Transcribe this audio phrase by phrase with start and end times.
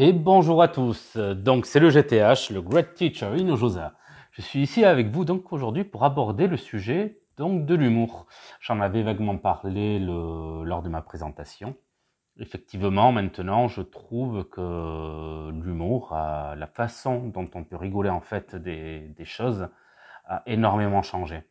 [0.00, 1.16] Et bonjour à tous.
[1.16, 3.94] Donc c'est le GTH, le Great Teacher Inojosa.
[4.30, 8.28] Je suis ici avec vous donc aujourd'hui pour aborder le sujet donc de l'humour.
[8.60, 11.74] J'en avais vaguement parlé lors de ma présentation.
[12.38, 19.00] Effectivement, maintenant, je trouve que l'humour, la façon dont on peut rigoler en fait des,
[19.00, 19.68] des choses,
[20.26, 21.42] a énormément changé.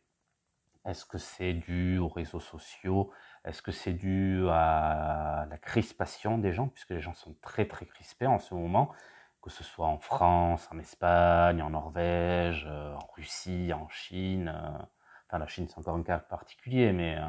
[0.86, 3.10] Est-ce que c'est dû aux réseaux sociaux
[3.48, 7.86] Est-ce que c'est dû à la crispation des gens, puisque les gens sont très très
[7.86, 8.92] crispés en ce moment,
[9.40, 14.52] que ce soit en France, en Espagne, en Norvège, euh, en Russie, en Chine.
[14.54, 14.78] Euh,
[15.28, 17.26] enfin, la Chine, c'est encore un cas particulier, mais euh,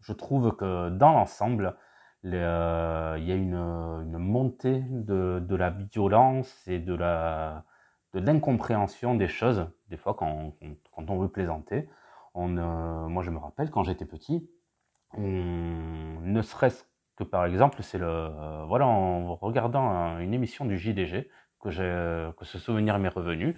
[0.00, 1.76] je trouve que dans l'ensemble,
[2.24, 6.94] il y a une, montée de, la violence et de
[8.14, 10.54] l'incompréhension des choses, des fois quand,
[10.96, 11.88] on veut plaisanter.
[12.34, 14.48] Moi, je me rappelle quand j'étais petit,
[15.18, 16.84] ne serait-ce
[17.16, 21.28] que par exemple, c'est le euh, voilà en regardant une émission du JDG
[21.60, 23.56] que j'ai que ce souvenir m'est revenu.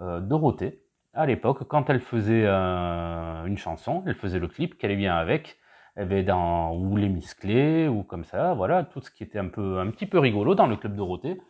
[0.00, 0.82] Euh, Dorothée,
[1.14, 5.16] à l'époque, quand elle faisait euh, une chanson, elle faisait le clip qu'elle est bien
[5.16, 5.58] avec,
[5.96, 9.78] avait dans ou les musclés ou comme ça, voilà tout ce qui était un peu
[9.78, 11.40] un petit peu rigolo dans le club Dorothée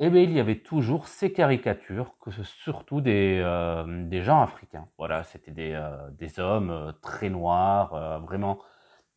[0.00, 4.88] eh bien, il y avait toujours ces caricatures, que surtout des, euh, des gens africains.
[4.98, 5.80] Voilà, c'était des,
[6.18, 8.58] des hommes très noirs, vraiment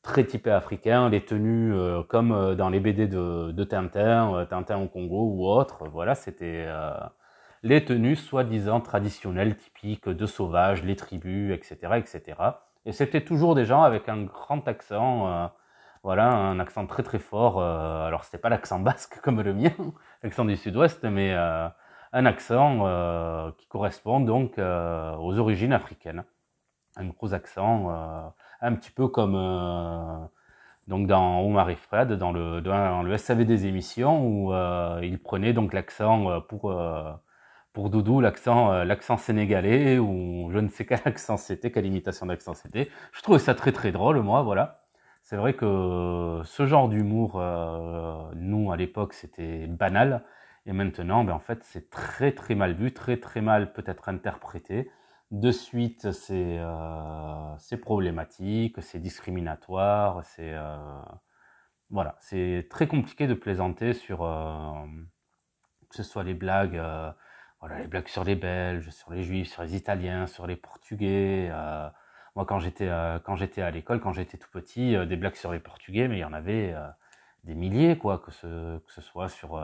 [0.08, 1.74] très typés africains, les tenues
[2.08, 5.88] comme dans les BD de, de Tintin, Tintin au Congo ou autre.
[5.92, 6.68] Voilà, c'était
[7.64, 12.22] les tenues soi-disant traditionnelles, typiques de sauvages, les tribus, etc., etc.
[12.86, 15.52] Et c'était toujours des gens avec un grand accent
[16.08, 17.60] voilà, un accent très très fort.
[17.60, 19.74] Euh, alors c'était pas l'accent basque comme le mien,
[20.24, 21.68] l'accent du sud-ouest, mais euh,
[22.14, 26.24] un accent euh, qui correspond donc aux origines africaines.
[26.96, 29.34] Un gros accent, un petit peu comme
[30.88, 34.54] donc dans Omar et Fred, dans le, dans le SAV des émissions, où
[35.04, 36.74] il prenait donc l'accent pour
[37.74, 42.54] pour Doudou, l'accent l'accent sénégalais, ou je ne sais quel accent c'était, quelle imitation d'accent
[42.54, 42.90] c'était.
[43.14, 44.82] Je trouvais ça très très drôle, moi, voilà.
[45.30, 50.24] C'est vrai que ce genre d'humour, euh, nous à l'époque, c'était banal.
[50.66, 54.90] Et maintenant, ben, en fait, c'est très très mal vu, très très mal peut-être interprété.
[55.32, 60.78] De suite, c'est euh, problématique, c'est discriminatoire, c'est euh,
[61.90, 64.86] voilà, c'est très compliqué de plaisanter sur euh,
[65.90, 67.12] que ce soit les blagues, euh,
[67.60, 71.50] voilà, les blagues sur les Belges, sur les Juifs, sur les Italiens, sur les Portugais.
[71.52, 71.90] Euh,
[72.36, 75.52] moi, quand j'étais euh, quand j'étais à l'école, quand j'étais tout petit, des blagues sur
[75.52, 76.74] les Portugais, mais il y en avait
[77.44, 79.58] des milliers, quoi, que ce que ce soit sur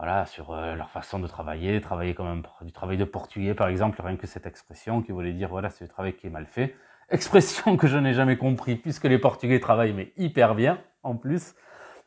[0.00, 4.00] voilà sur leur façon de travailler, travailler comme un, du travail de portugais, par exemple,
[4.02, 6.74] rien que cette expression qui voulait dire voilà c'est le travail qui est mal fait.
[7.10, 11.54] Expression que je n'ai jamais compris puisque les Portugais travaillent mais hyper bien en plus.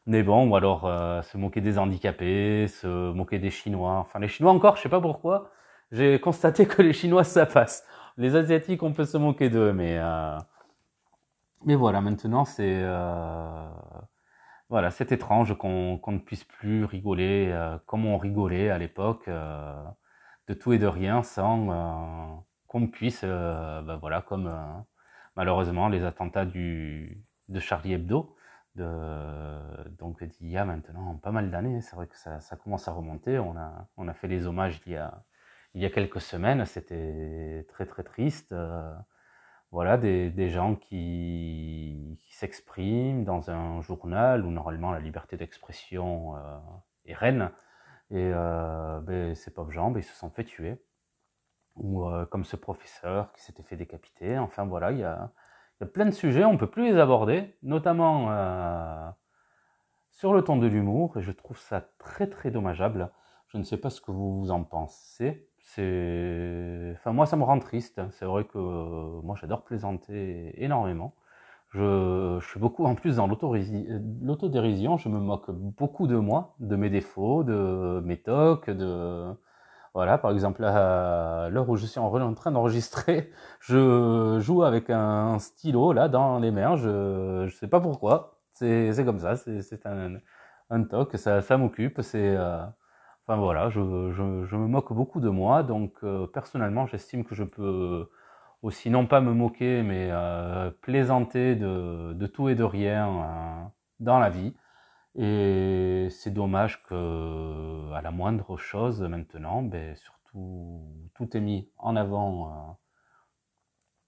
[0.05, 0.81] Mais bon, ou alors
[1.23, 3.99] se moquer des handicapés, se moquer des Chinois.
[3.99, 5.51] Enfin, les Chinois encore, je sais pas pourquoi.
[5.91, 7.85] J'ai constaté que les Chinois ça passe.
[8.17, 10.37] Les Asiatiques, on peut se moquer d'eux, mais euh,
[11.65, 13.67] mais voilà, maintenant c'est euh,
[14.73, 20.53] voilà, c'est étrange qu'on ne puisse plus rigoler euh, comme on rigolait à l'époque de
[20.55, 24.51] tout et de rien sans qu'on puisse, ben voilà, comme
[25.35, 28.35] malheureusement les attentats du de Charlie Hebdo,
[28.73, 28.87] de,
[29.99, 31.81] donc d'il y a maintenant pas mal d'années.
[31.81, 33.37] C'est vrai que ça, ça, commence à remonter.
[33.37, 35.23] On a, on a fait les hommages il y a,
[35.75, 38.55] il y a quelques semaines, c'était très très triste.
[39.73, 46.59] Voilà, des, gens qui, s'expriment dans un journal où normalement la liberté d'expression euh,
[47.05, 47.49] est reine.
[48.11, 50.75] Et euh, ben, ces pauvres gens, ben, ils se sont fait tuer.
[51.75, 54.37] Ou euh, comme ce professeur qui s'était fait décapiter.
[54.37, 55.31] Enfin voilà, il y a,
[55.81, 59.09] y a plein de sujets, on peut plus les aborder, notamment euh,
[60.11, 61.17] sur le ton de l'humour.
[61.17, 63.11] Et je trouve ça très très dommageable.
[63.47, 67.59] Je ne sais pas ce que vous en pensez c'est, enfin moi ça me rend
[67.59, 68.01] triste.
[68.11, 71.15] C'est vrai que euh, moi j'adore plaisanter énormément.
[71.71, 74.97] Je, je, suis beaucoup en plus dans l'autodérision.
[74.97, 79.33] Je me moque beaucoup de moi, de mes défauts, de mes tocs, de
[79.93, 80.17] voilà.
[80.17, 85.93] Par exemple à l'heure où je suis en train d'enregistrer, je joue avec un stylo
[85.93, 86.75] là dans les mains.
[86.75, 88.39] Je je sais pas pourquoi.
[88.53, 89.35] C'est comme ça.
[89.37, 90.17] C'est un
[90.69, 91.17] un toc.
[91.17, 92.01] Ça ça m'occupe.
[92.01, 92.65] C'est euh,
[93.25, 98.09] Enfin voilà, je, me moque beaucoup de moi, donc euh, personnellement j'estime que je peux
[98.61, 103.63] aussi non pas me moquer, mais euh, plaisanter de, tout et de rien euh,
[104.01, 104.53] dans la vie.
[105.15, 110.81] Et c'est dommage que à la moindre chose maintenant, ben, surtout
[111.15, 112.79] tout est mis en avant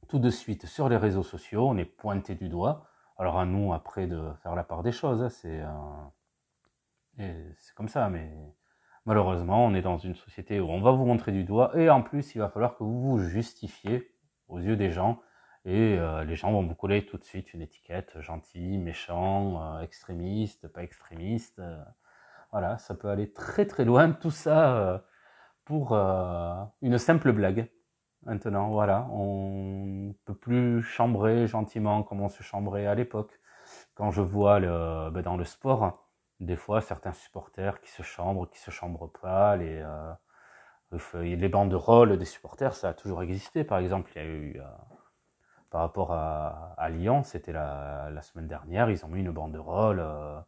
[0.10, 2.88] tout de suite sur les réseaux sociaux, on est pointé du doigt.
[3.18, 5.64] Alors à nous après de faire la part des choses, hein, c'est
[7.58, 8.30] c'est comme ça, mais
[9.06, 12.02] malheureusement, on est dans une société où on va vous montrer du doigt et en
[12.02, 14.12] plus, il va falloir que vous vous justifiez
[14.48, 15.20] aux yeux des gens
[15.66, 19.82] et euh, les gens vont vous coller tout de suite une étiquette gentil, méchant, euh,
[19.82, 21.60] extrémiste, pas extrémiste.
[21.60, 21.84] Euh.
[22.52, 25.04] voilà, ça peut aller très très loin tout ça
[25.66, 27.72] pour une simple blague.
[28.24, 33.40] Maintenant, voilà, on peut plus chambrer gentiment comme on se chambrait à l'époque.
[33.96, 36.05] Quand je vois le, ben dans le sport,
[36.40, 40.14] des fois certains supporters qui se chambrent, qui se chambrent pas, les, euh,
[41.14, 43.64] les banderoles des supporters, ça a toujours existé.
[43.64, 44.64] Par exemple, il y a eu, euh,
[45.70, 50.00] par rapport à, à Lyon, c'était la, la, semaine dernière, ils ont mis une banderole,
[50.00, 50.40] euh,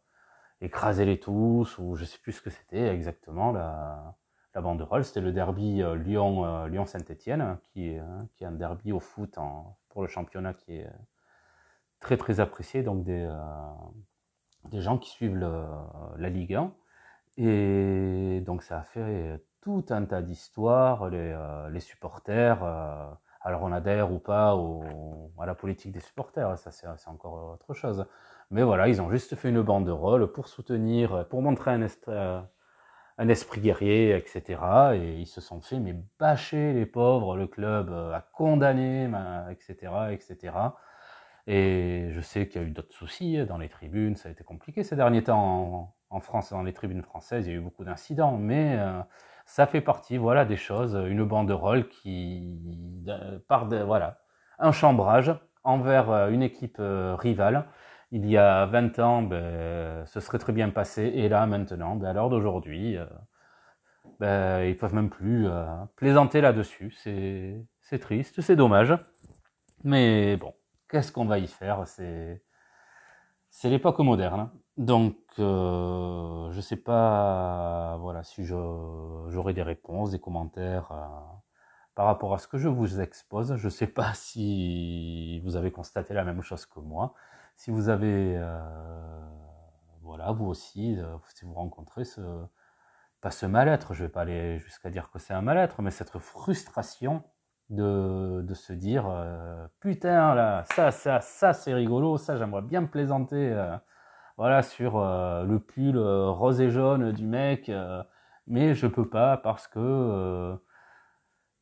[0.60, 4.16] écrasez-les tous, ou je sais plus ce que c'était exactement, la,
[4.54, 5.04] la banderole.
[5.04, 9.00] C'était le derby euh, Lyon, euh, Lyon-Saint-Etienne, qui, est, hein, qui est un derby au
[9.00, 10.88] foot en, pour le championnat qui est
[12.00, 13.28] très très apprécié, donc des,
[14.70, 15.64] des gens qui suivent le,
[16.16, 16.72] la Ligue 1.
[17.38, 23.06] Et donc ça a fait tout un tas d'histoires, les, euh, les, supporters, euh,
[23.42, 24.82] alors on adhère ou pas au,
[25.38, 28.06] à la politique des supporters, ça c'est encore autre chose.
[28.50, 32.40] Mais voilà, ils ont juste fait une banderole pour soutenir, pour montrer un, euh,
[33.18, 34.60] un esprit guerrier, etc.
[34.94, 39.10] Et ils se sont fait mais bâcher les pauvres, le club a condamné,
[39.50, 40.54] etc., etc.
[41.50, 44.44] Et je sais qu'il y a eu d'autres soucis dans les tribunes, ça a été
[44.44, 47.84] compliqué ces derniers temps en, France, dans les tribunes françaises, il y a eu beaucoup
[47.84, 49.00] d'incidents, mais euh,
[49.46, 52.60] ça fait partie, voilà, des choses, une banderole qui
[53.48, 54.18] part de, voilà,
[54.58, 55.34] un chambrage
[55.64, 57.64] envers euh, une équipe euh, rivale.
[58.12, 62.08] Il y a 20 ans, ben, ce serait très bien passé, et là, maintenant, ben,
[62.08, 62.98] à l'heure d'aujourd'hui,
[64.20, 65.46] ben, ils peuvent même plus
[65.96, 66.92] plaisanter là-dessus.
[67.80, 68.94] C'est triste, c'est dommage,
[69.82, 70.52] mais bon
[70.88, 71.86] qu'est-ce qu'on va y faire?
[71.86, 72.42] C'est
[73.50, 74.50] c'est l'époque moderne.
[74.76, 81.06] Donc, euh, je sais pas, voilà, si j'aurai des réponses, des commentaires euh,
[81.94, 83.56] par rapport à ce que je vous expose.
[83.56, 87.14] Je sais pas si vous avez constaté la même chose que moi.
[87.56, 89.20] Si vous avez, euh,
[90.02, 92.20] voilà, vous aussi, euh, si vous rencontrez ce,
[93.20, 96.18] pas ce mal-être, je vais pas aller jusqu'à dire que c'est un mal-être, mais cette
[96.18, 97.24] frustration
[97.70, 102.80] de, de se dire euh, putain là ça ça ça c'est rigolo ça j'aimerais bien
[102.80, 103.76] me plaisanter euh,
[104.38, 107.70] voilà sur euh, le pull rose et jaune du mec
[108.46, 110.56] mais je peux pas parce que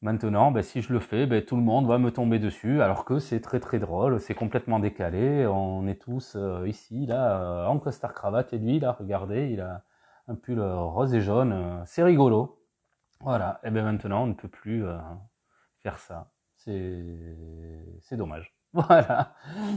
[0.00, 3.04] maintenant ben, si je le fais ben, tout le monde va me tomber dessus alors
[3.04, 6.36] que c'est très très drôle c'est complètement décalé on est tous
[6.66, 9.82] ici là en costard cravate et lui là regardez il a
[10.28, 12.62] un pull rose et jaune c'est rigolo.
[13.20, 14.84] Voilà et ben maintenant on ne peut plus
[16.56, 18.52] C'est dommage.
[18.72, 19.32] Voilà.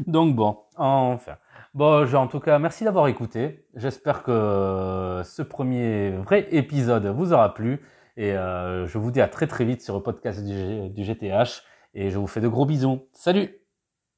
[0.08, 1.38] Donc bon, enfin.
[1.74, 3.66] Bon, en tout cas, merci d'avoir écouté.
[3.76, 7.82] J'espère que ce premier vrai épisode vous aura plu.
[8.18, 11.64] Et euh, je vous dis à très très vite sur le podcast du, du GTH.
[11.94, 13.08] Et je vous fais de gros bisous.
[13.14, 13.59] Salut